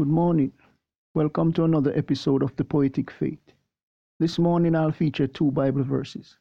Good 0.00 0.08
morning. 0.08 0.52
Welcome 1.14 1.52
to 1.52 1.64
another 1.64 1.92
episode 1.94 2.42
of 2.42 2.56
The 2.56 2.64
Poetic 2.64 3.10
Faith. 3.10 3.52
This 4.18 4.38
morning 4.38 4.74
I'll 4.74 4.92
feature 4.92 5.26
two 5.26 5.50
Bible 5.50 5.82
verses 5.84 6.38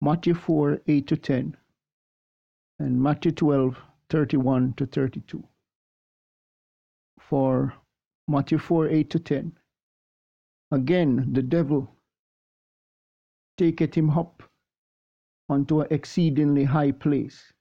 Matthew 0.00 0.34
4 0.34 0.80
8 0.86 1.08
to 1.08 1.16
10 1.16 1.56
and 2.78 3.02
Matthew 3.02 3.32
12 3.32 3.76
31 4.10 4.74
to 4.74 4.86
32. 4.86 5.42
For 7.18 7.74
Matthew 8.28 8.58
4 8.58 8.88
8 8.88 9.10
to 9.10 9.18
10. 9.18 9.52
Again, 10.70 11.32
the 11.32 11.42
devil 11.42 11.96
taketh 13.58 13.96
him 13.96 14.08
up 14.08 14.44
unto 15.48 15.80
an 15.80 15.88
exceedingly 15.90 16.62
high 16.62 16.92
place, 16.92 17.52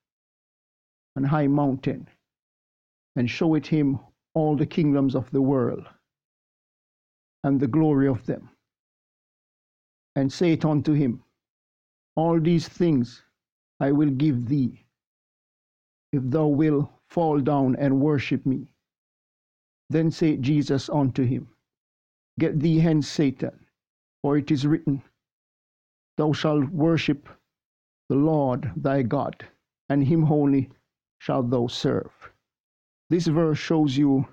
and 1.16 1.25
high 1.25 1.47
mountain, 1.47 2.08
and 3.16 3.27
showeth 3.27 3.66
him 3.66 3.97
all 4.39 4.57
the 4.57 4.67
kingdoms 4.67 5.16
of 5.16 5.31
the 5.31 5.41
world, 5.41 5.85
and 7.43 7.59
the 7.59 7.67
glory 7.67 8.07
of 8.07 8.25
them, 8.27 8.49
and 10.16 10.34
saith 10.34 10.66
unto 10.66 10.93
him, 10.93 11.23
All 12.16 12.39
these 12.39 12.67
things 12.70 13.23
I 13.80 13.91
will 13.94 14.11
give 14.11 14.47
thee, 14.49 14.85
if 16.13 16.23
thou 16.25 16.47
wilt 16.47 16.89
fall 17.09 17.39
down 17.41 17.75
and 17.77 18.02
worship 18.02 18.45
me. 18.45 18.67
Then 19.89 20.11
said 20.11 20.44
Jesus 20.44 20.89
unto 20.89 21.23
him, 21.23 21.49
Get 22.39 22.59
thee 22.59 22.80
hence, 22.80 23.08
Satan, 23.09 23.67
for 24.23 24.38
it 24.38 24.52
is 24.52 24.67
written, 24.67 25.03
Thou 26.17 26.33
shalt 26.33 26.69
worship 26.71 27.30
the 28.09 28.16
Lord 28.16 28.71
thy 28.77 29.03
God, 29.03 29.45
and 29.89 30.05
him 30.05 30.31
only 30.31 30.69
shalt 31.19 31.49
thou 31.52 31.67
serve. 31.67 32.28
This 33.09 33.27
verse 33.27 33.57
shows 33.57 33.97
you 33.97 34.27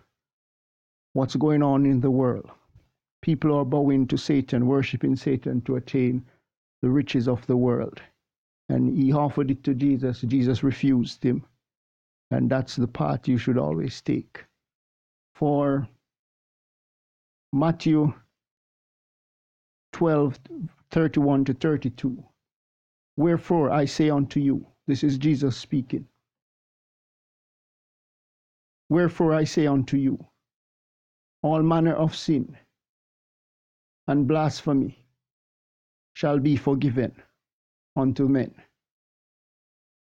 what's 1.15 1.37
going 1.37 1.63
on 1.63 1.87
in 1.87 2.01
the 2.01 2.11
world. 2.11 2.51
People 3.23 3.55
are 3.55 3.65
bowing 3.65 4.07
to 4.09 4.19
Satan, 4.19 4.67
worshiping 4.67 5.17
Satan 5.17 5.63
to 5.63 5.77
attain 5.77 6.25
the 6.83 6.91
riches 6.91 7.27
of 7.27 7.47
the 7.47 7.57
world. 7.57 8.01
And 8.69 8.97
he 8.97 9.13
offered 9.13 9.51
it 9.51 9.65
to 9.65 9.75
Jesus. 9.75 10.21
Jesus 10.21 10.63
refused 10.63 11.23
him. 11.23 11.45
And 12.31 12.51
that's 12.51 12.77
the 12.77 12.89
path 12.89 13.27
you 13.27 13.39
should 13.39 13.57
always 13.57 14.01
take. 14.03 14.45
For 15.35 15.89
Matthew 17.53 18.13
12, 19.93 20.39
31 20.91 21.45
to 21.47 21.55
32. 21.55 22.23
Wherefore 23.17 23.71
I 23.71 23.87
say 23.87 24.11
unto 24.11 24.41
you, 24.41 24.67
this 24.87 25.03
is 25.03 25.17
Jesus 25.17 25.57
speaking. 25.57 26.07
Wherefore 28.89 29.33
I 29.35 29.45
say 29.45 29.67
unto 29.67 29.97
you, 29.97 30.27
all 31.43 31.63
manner 31.63 31.95
of 31.95 32.15
sin 32.17 32.57
and 34.07 34.29
blasphemy 34.29 35.05
shall 36.15 36.39
be 36.39 36.57
forgiven 36.57 37.23
unto 37.97 38.29
men. 38.29 38.55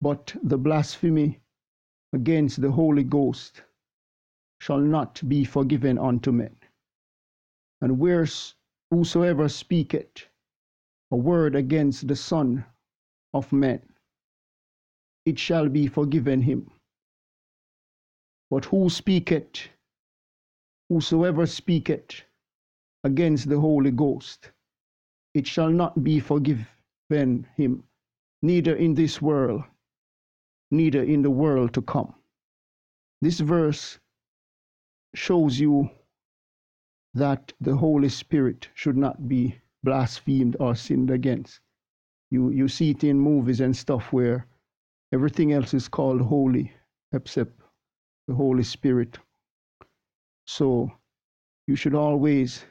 But 0.01 0.35
the 0.43 0.57
blasphemy 0.57 1.39
against 2.13 2.61
the 2.61 2.71
Holy 2.71 3.03
Ghost 3.03 3.63
shall 4.59 4.79
not 4.79 5.21
be 5.27 5.45
forgiven 5.45 5.97
unto 5.97 6.31
men. 6.31 6.55
And 7.81 7.99
where's 7.99 8.55
whosoever 8.91 9.49
speaketh 9.49 10.27
a 11.11 11.15
word 11.17 11.55
against 11.55 12.07
the 12.07 12.15
Son 12.15 12.65
of 13.33 13.51
Man, 13.53 13.81
it 15.25 15.39
shall 15.39 15.69
be 15.69 15.87
forgiven 15.87 16.41
him. 16.41 16.71
But 18.55 18.63
who 18.63 18.89
speaketh, 18.89 19.67
whosoever 20.87 21.45
speaketh 21.45 22.21
against 23.03 23.49
the 23.49 23.59
Holy 23.59 23.91
Ghost, 23.91 24.49
it 25.33 25.45
shall 25.45 25.69
not 25.71 26.05
be 26.05 26.21
forgiven 26.21 27.47
him, 27.57 27.83
neither 28.41 28.73
in 28.73 28.93
this 28.93 29.21
world, 29.21 29.65
neither 30.71 31.03
in 31.03 31.21
the 31.21 31.29
world 31.29 31.73
to 31.73 31.81
come. 31.81 32.15
This 33.21 33.41
verse 33.41 33.99
shows 35.13 35.59
you 35.59 35.89
that 37.13 37.51
the 37.59 37.75
Holy 37.75 38.07
Spirit 38.07 38.69
should 38.73 38.95
not 38.95 39.27
be 39.27 39.59
blasphemed 39.83 40.55
or 40.61 40.75
sinned 40.75 41.11
against. 41.11 41.59
You, 42.31 42.51
you 42.51 42.69
see 42.69 42.91
it 42.91 43.03
in 43.03 43.19
movies 43.19 43.59
and 43.59 43.75
stuff 43.75 44.13
where 44.13 44.47
everything 45.11 45.51
else 45.51 45.73
is 45.73 45.89
called 45.89 46.21
holy 46.21 46.71
except 47.11 47.59
the 48.27 48.33
Holy 48.33 48.63
Spirit. 48.63 49.17
So 50.45 50.91
you 51.67 51.75
should 51.75 51.95
always, 51.95 52.65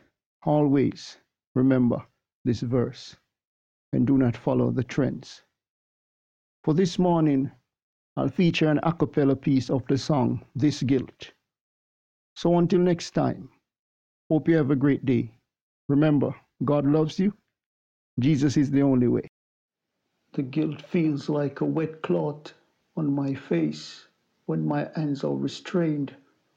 always 0.44 1.18
remember 1.54 2.04
this 2.44 2.60
verse 2.60 3.16
and 3.92 4.06
do 4.06 4.18
not 4.18 4.36
follow 4.36 4.70
the 4.70 4.84
trends. 4.84 5.42
For 6.64 6.74
this 6.74 6.98
morning, 6.98 7.50
I'll 8.16 8.28
feature 8.28 8.68
an 8.68 8.80
a 8.82 8.92
cappella 8.92 9.36
piece 9.36 9.70
of 9.70 9.86
the 9.86 9.98
song, 9.98 10.44
This 10.54 10.82
Guilt. 10.82 11.32
So 12.36 12.58
until 12.58 12.80
next 12.80 13.12
time, 13.12 13.48
hope 14.30 14.48
you 14.48 14.56
have 14.56 14.70
a 14.70 14.76
great 14.76 15.04
day. 15.04 15.32
Remember, 15.88 16.34
God 16.64 16.86
loves 16.86 17.18
you. 17.18 17.32
Jesus 18.18 18.56
is 18.56 18.70
the 18.70 18.82
only 18.82 19.08
way. 19.08 19.28
The 20.32 20.42
guilt 20.42 20.82
feels 20.82 21.28
like 21.28 21.60
a 21.60 21.64
wet 21.64 22.02
cloth 22.02 22.54
on 22.96 23.12
my 23.12 23.34
face 23.34 24.06
when 24.46 24.66
my 24.66 24.88
hands 24.94 25.24
are 25.24 25.34
restrained. 25.34 26.14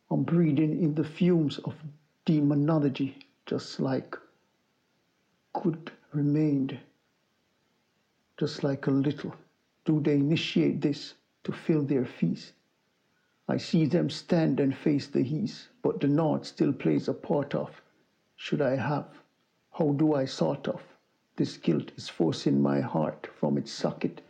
I'm 0.09 0.23
breathing 0.23 0.81
in 0.81 0.95
the 0.95 1.03
fumes 1.03 1.59
of 1.59 1.75
demonology, 2.25 3.19
just 3.45 3.79
like 3.79 4.17
could 5.53 5.91
remained, 6.11 6.79
just 8.37 8.63
like 8.63 8.87
a 8.87 8.91
little. 8.91 9.33
Do 9.85 9.99
they 9.99 10.15
initiate 10.15 10.81
this 10.81 11.13
to 11.43 11.51
fill 11.51 11.83
their 11.83 12.05
feast? 12.05 12.53
I 13.47 13.57
see 13.57 13.85
them 13.85 14.09
stand 14.09 14.59
and 14.59 14.75
face 14.75 15.07
the 15.07 15.21
east, 15.21 15.69
but 15.81 16.01
the 16.01 16.07
north 16.07 16.45
still 16.45 16.73
plays 16.73 17.07
a 17.07 17.13
part 17.13 17.55
of. 17.55 17.81
Should 18.35 18.61
I 18.61 18.75
have? 18.75 19.07
How 19.71 19.93
do 19.93 20.13
I 20.13 20.25
sort 20.25 20.67
of? 20.67 20.81
This 21.37 21.55
guilt 21.55 21.91
is 21.95 22.09
forcing 22.09 22.61
my 22.61 22.81
heart 22.81 23.27
from 23.39 23.57
its 23.57 23.71
socket, 23.71 24.21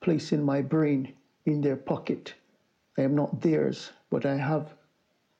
placing 0.00 0.42
my 0.42 0.60
brain 0.62 1.14
in 1.44 1.60
their 1.60 1.76
pocket. 1.76 2.34
I 2.96 3.02
am 3.02 3.16
not 3.16 3.40
theirs, 3.40 3.90
but 4.08 4.24
I 4.24 4.36
have 4.36 4.72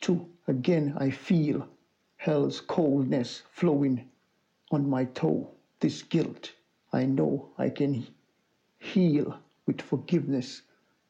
to. 0.03 0.27
Again, 0.49 0.95
I 0.99 1.11
feel 1.11 1.69
hell's 2.17 2.61
coldness 2.61 3.45
flowing 3.49 4.11
on 4.73 4.91
my 4.91 5.05
toe. 5.05 5.51
This 5.79 6.03
guilt, 6.03 6.53
I 6.93 7.05
know 7.07 7.51
I 7.57 7.71
can 7.71 8.09
heal 8.79 9.39
with 9.67 9.81
forgiveness. 9.81 10.63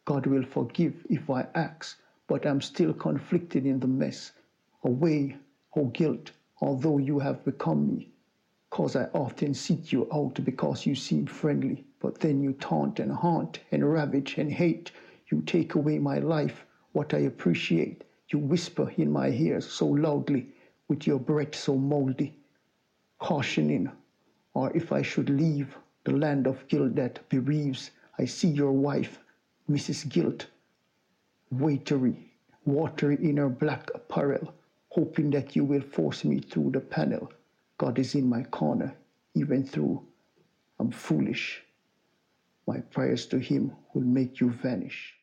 God 0.04 0.26
will 0.26 0.44
forgive 0.44 1.06
if 1.08 1.30
I 1.30 1.46
ask, 1.54 1.98
but 2.26 2.44
I'm 2.44 2.60
still 2.60 2.92
conflicted 2.92 3.64
in 3.64 3.80
the 3.80 3.86
mess. 3.86 4.32
Away, 4.82 5.38
oh 5.74 5.86
guilt, 5.86 6.32
although 6.60 6.98
you 6.98 7.20
have 7.20 7.42
become 7.44 7.88
me. 7.88 8.10
Cause 8.68 8.96
I 8.96 9.04
often 9.14 9.54
seek 9.54 9.92
you 9.92 10.06
out 10.12 10.44
because 10.44 10.84
you 10.84 10.94
seem 10.94 11.24
friendly, 11.26 11.84
but 12.00 12.20
then 12.20 12.42
you 12.42 12.52
taunt 12.52 13.00
and 13.00 13.12
haunt 13.12 13.60
and 13.72 13.90
ravage 13.90 14.36
and 14.36 14.52
hate. 14.52 14.92
You 15.30 15.42
take 15.42 15.74
away 15.74 15.98
my 15.98 16.18
life, 16.18 16.64
what 16.92 17.14
I 17.14 17.18
appreciate. 17.18 18.04
You 18.28 18.38
whisper 18.38 18.90
in 18.96 19.10
my 19.10 19.28
ears 19.28 19.66
so 19.66 19.86
loudly, 19.86 20.48
with 20.88 21.06
your 21.06 21.18
breath 21.18 21.54
so 21.54 21.76
moldy, 21.76 22.38
cautioning, 23.18 23.90
or 24.54 24.76
if 24.76 24.92
I 24.92 25.02
should 25.02 25.30
leave 25.30 25.76
the 26.04 26.12
land 26.12 26.46
of 26.46 26.66
guilt 26.68 26.94
that 26.96 27.28
bereaves, 27.28 27.90
I 28.18 28.26
see 28.26 28.48
your 28.48 28.72
wife, 28.72 29.18
Mrs. 29.70 30.08
Guilt, 30.08 30.46
watery, 31.50 32.32
watery 32.64 33.16
in 33.22 33.38
her 33.38 33.48
black 33.48 33.90
apparel, 33.94 34.52
hoping 34.90 35.30
that 35.30 35.56
you 35.56 35.64
will 35.64 35.80
force 35.80 36.24
me 36.24 36.40
through 36.40 36.70
the 36.72 36.80
panel. 36.80 37.32
God 37.78 37.98
is 37.98 38.14
in 38.14 38.28
my 38.28 38.42
corner, 38.44 38.94
even 39.34 39.64
through 39.64 40.06
I'm 40.78 40.90
foolish. 40.90 41.62
My 42.66 42.80
prayers 42.80 43.26
to 43.28 43.38
Him 43.38 43.72
will 43.94 44.02
make 44.04 44.40
you 44.40 44.50
vanish. 44.50 45.14